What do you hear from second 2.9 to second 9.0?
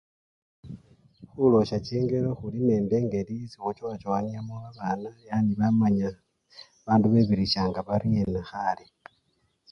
engeli esi khuchowachowanya babana yani bamanya bandu bebirisyanga baryena khale.